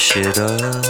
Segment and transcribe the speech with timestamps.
[0.00, 0.89] 是的。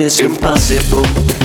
[0.00, 1.39] Is impossible.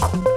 [0.00, 0.29] Bye.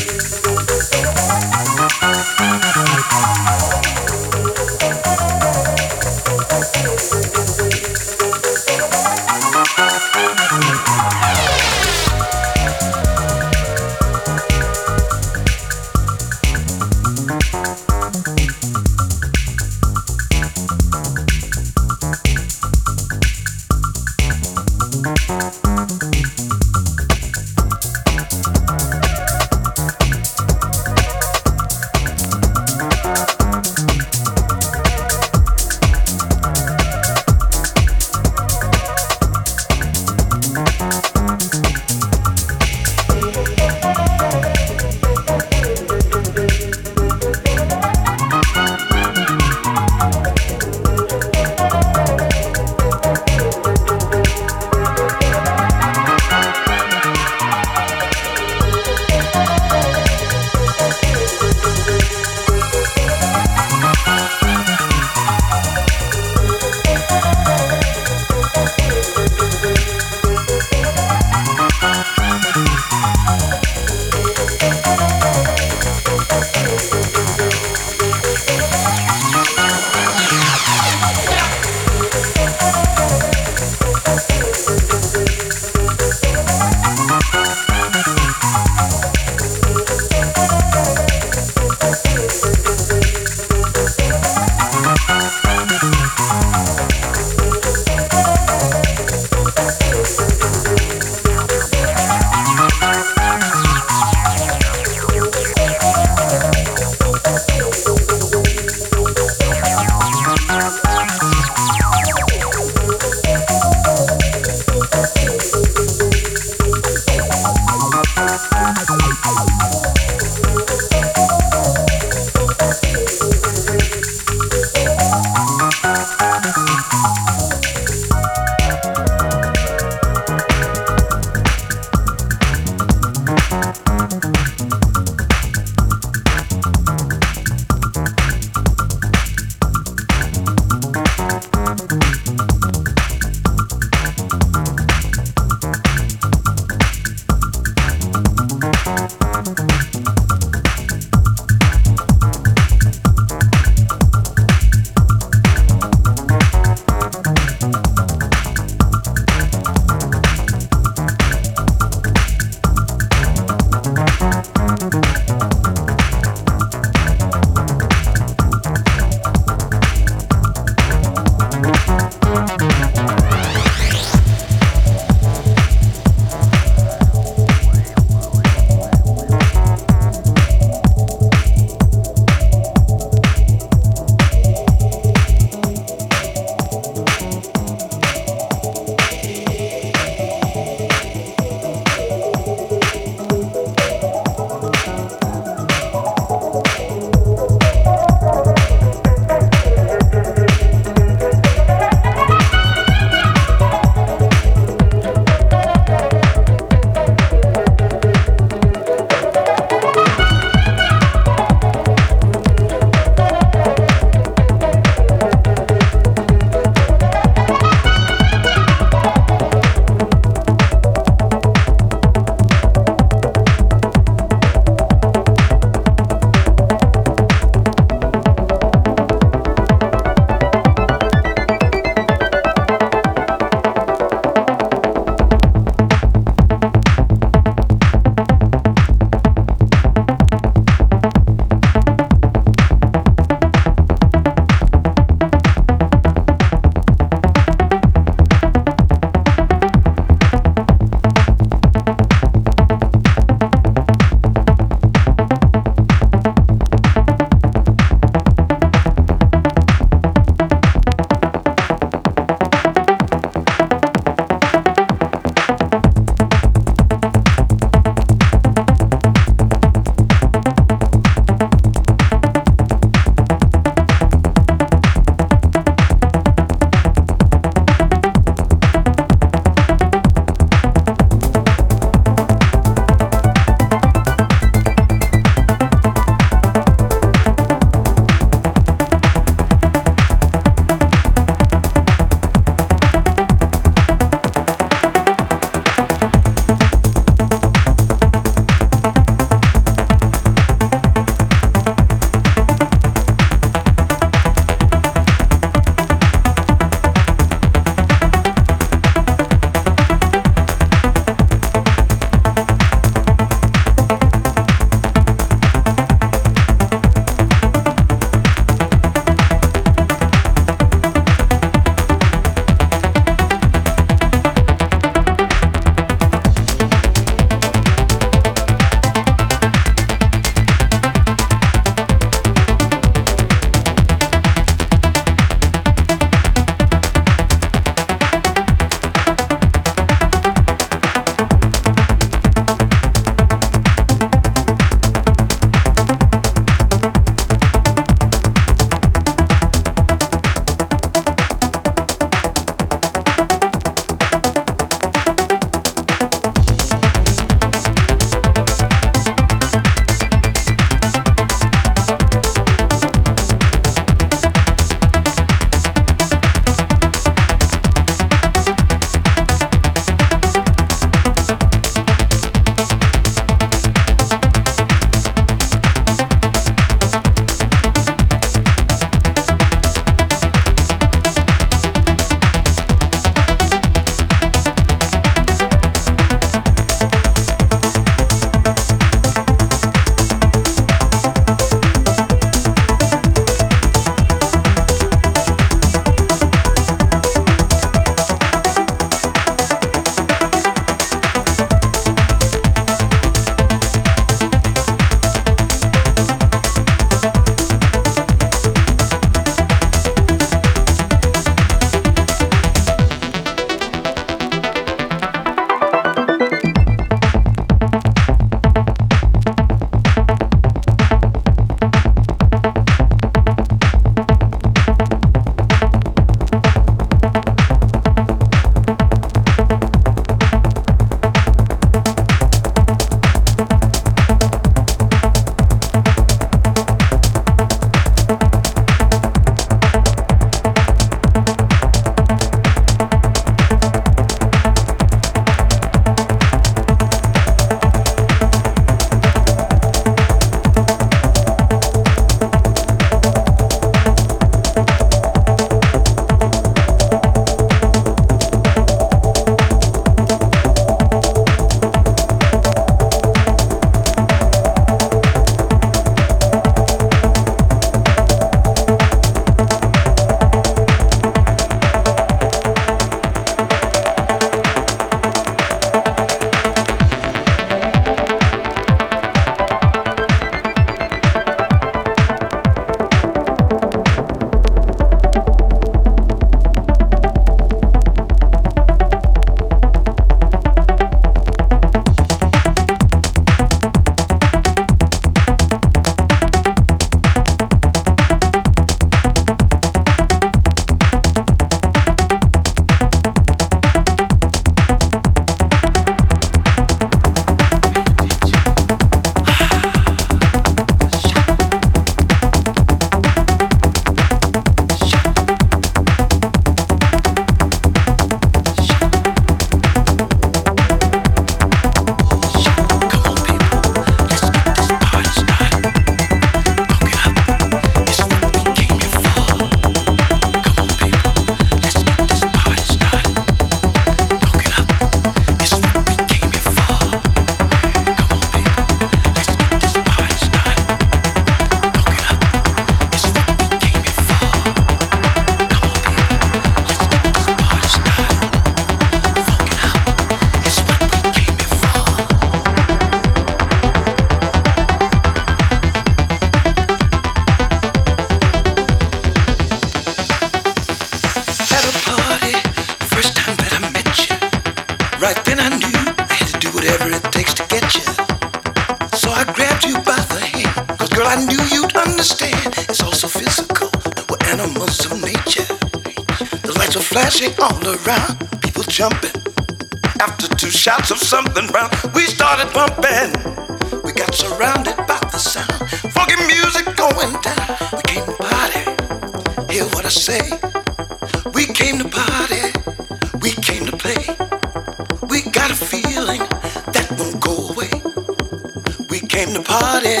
[599.60, 600.00] party.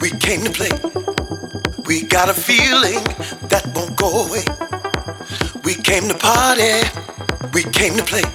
[0.00, 0.74] We came to play.
[1.88, 3.02] We got a feeling
[3.52, 4.44] that won't go away.
[5.66, 6.74] We came to party.
[7.54, 8.26] We came to play.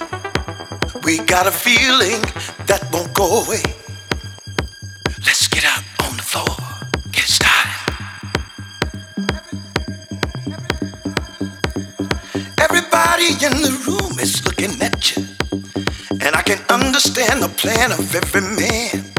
[1.06, 2.22] We got a feeling
[2.70, 3.64] that won't go away.
[5.28, 6.56] Let's get out on the floor.
[7.15, 7.80] Get started.
[12.65, 15.24] Everybody in the room is looking at you.
[16.26, 19.12] And I can understand the plan of every man.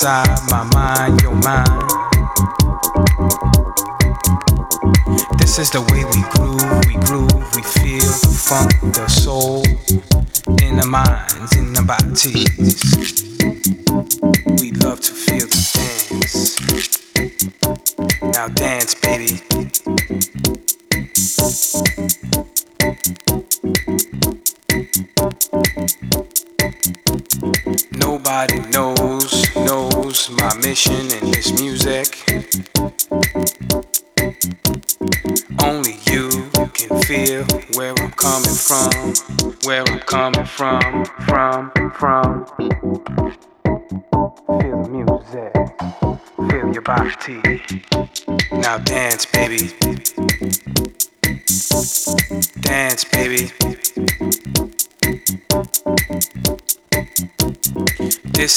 [0.00, 0.49] time.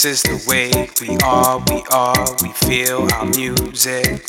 [0.04, 4.20] This is the way we are, we are, we feel our music.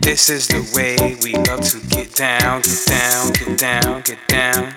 [0.00, 4.72] This is the way we love to get down, get down, get down, get down.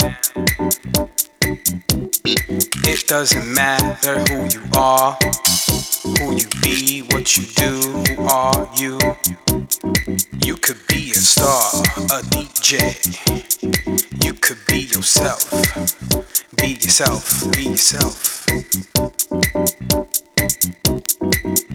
[2.83, 5.15] It doesn't matter who you are,
[6.17, 8.97] who you be, what you do, who are you.
[10.43, 11.69] You could be a star,
[12.09, 12.97] a DJ.
[14.25, 16.32] You could be yourself.
[16.63, 18.45] Be yourself, be yourself.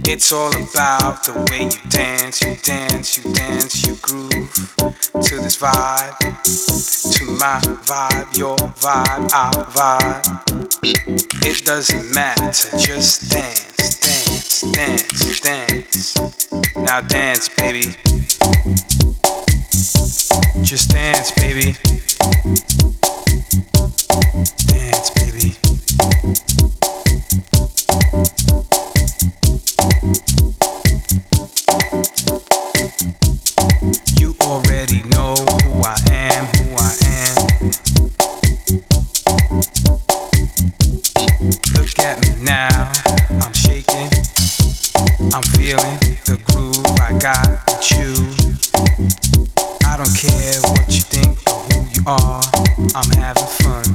[0.07, 4.51] It's all about the way you dance, you dance, you dance, you groove
[5.13, 6.17] to this vibe,
[7.19, 11.45] to my vibe, your vibe, our vibe.
[11.45, 16.77] It doesn't matter, just dance, dance, dance, dance.
[16.77, 17.95] Now dance, baby.
[20.65, 21.77] Just dance, baby.
[24.89, 25.55] Baby.
[34.17, 37.35] You already know who I am, who I am.
[41.75, 42.93] Look at me now,
[43.45, 44.09] I'm shaking,
[45.35, 48.15] I'm feeling the groove I got with you.
[49.87, 52.43] I don't care what you think or who you are,
[52.95, 53.88] I'm having fun.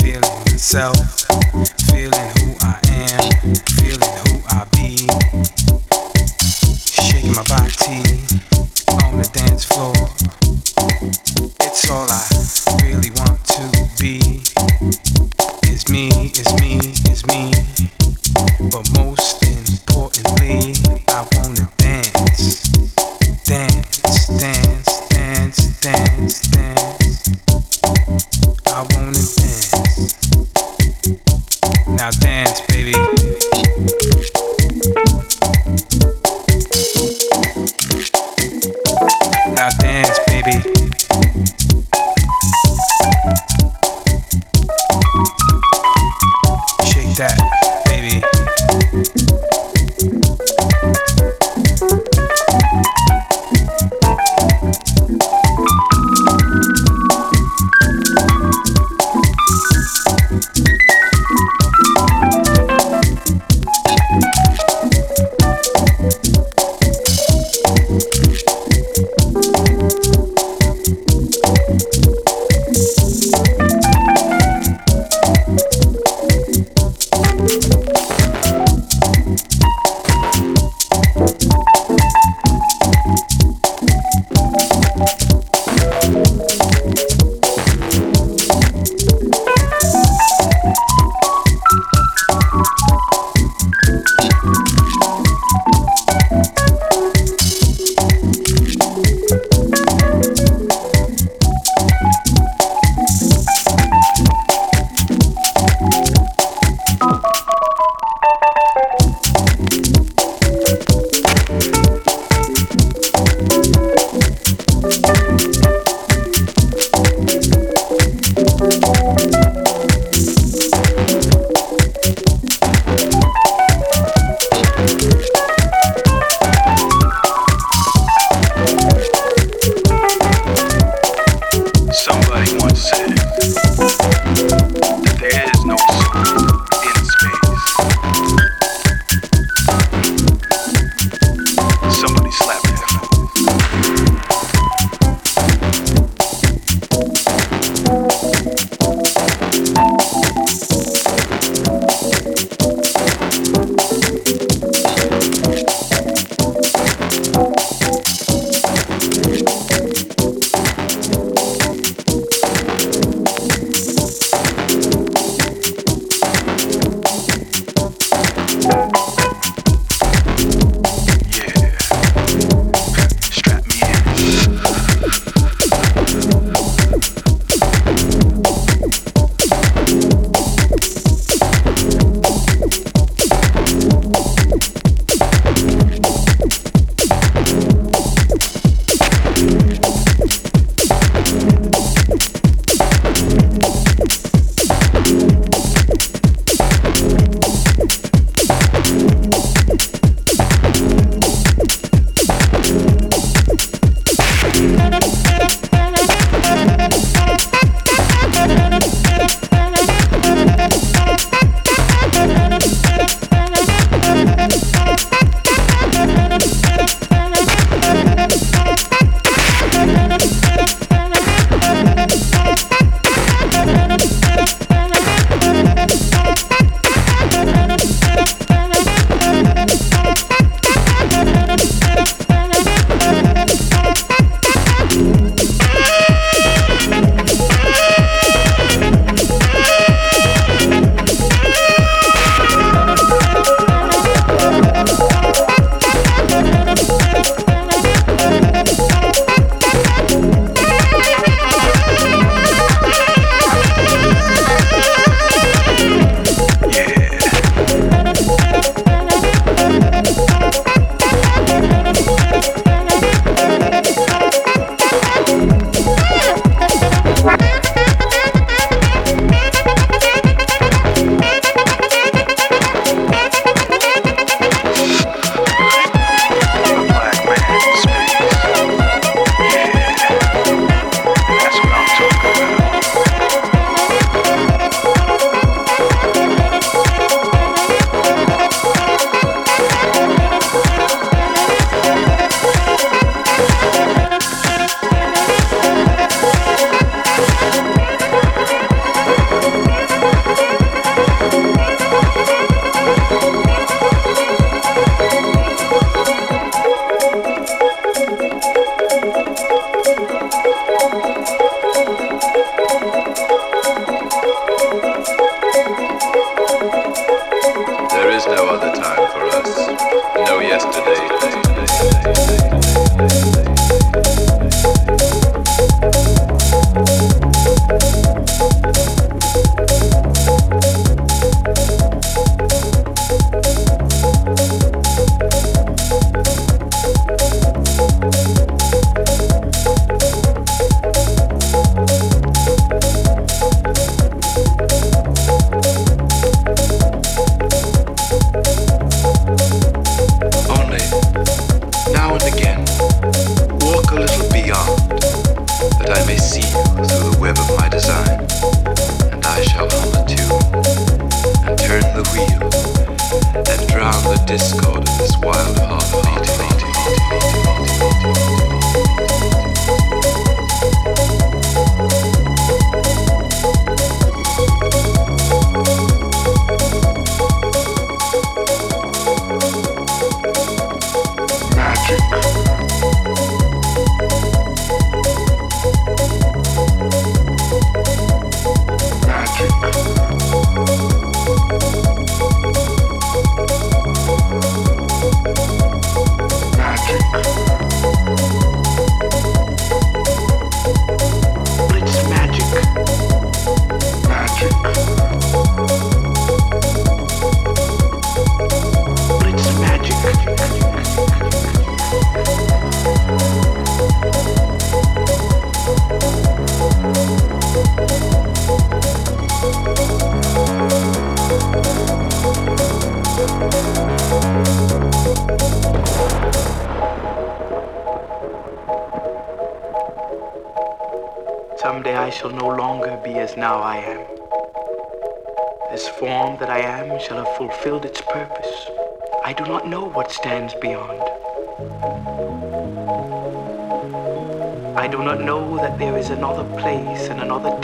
[0.00, 0.96] Feeling myself,
[1.90, 3.77] feeling who I am,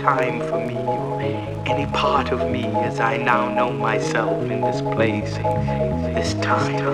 [0.04, 1.18] time for me or
[1.64, 5.32] any part of me as I now know myself in this place,
[6.14, 6.84] this time.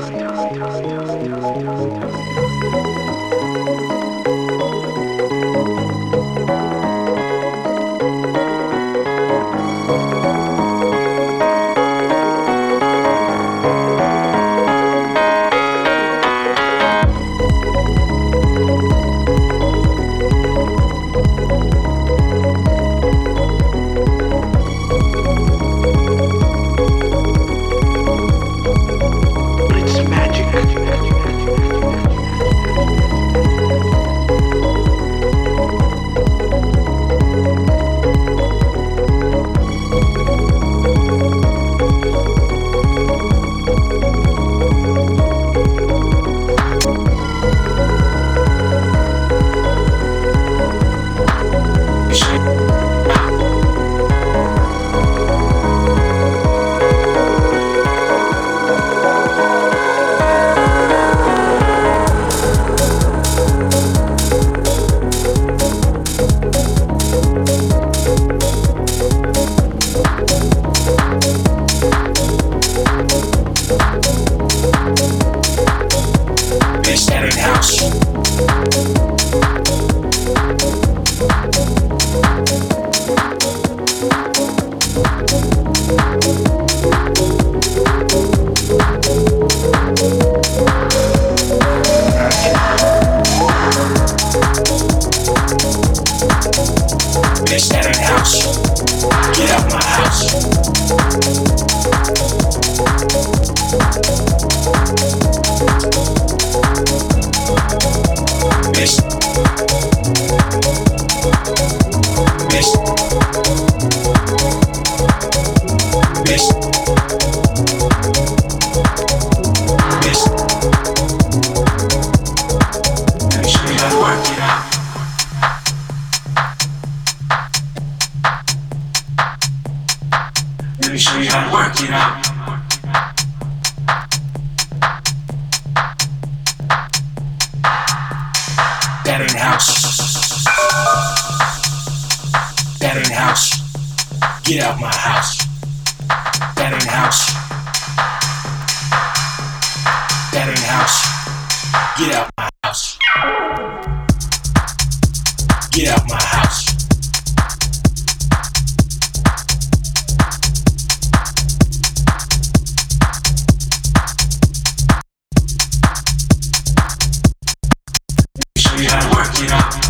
[168.90, 169.89] gotta work it out.